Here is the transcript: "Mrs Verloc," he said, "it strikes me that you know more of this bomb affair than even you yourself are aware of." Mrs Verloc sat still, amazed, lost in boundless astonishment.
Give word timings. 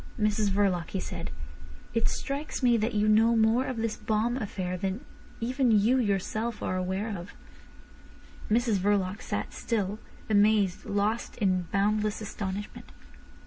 "Mrs 0.19 0.49
Verloc," 0.49 0.89
he 0.89 0.99
said, 0.99 1.29
"it 1.93 2.09
strikes 2.09 2.63
me 2.63 2.75
that 2.75 2.95
you 2.95 3.07
know 3.07 3.35
more 3.35 3.65
of 3.67 3.77
this 3.77 3.95
bomb 3.95 4.35
affair 4.35 4.75
than 4.75 5.05
even 5.39 5.69
you 5.69 5.99
yourself 5.99 6.63
are 6.63 6.75
aware 6.75 7.15
of." 7.15 7.35
Mrs 8.49 8.79
Verloc 8.79 9.21
sat 9.21 9.53
still, 9.53 9.99
amazed, 10.27 10.85
lost 10.85 11.37
in 11.37 11.67
boundless 11.71 12.19
astonishment. 12.19 12.87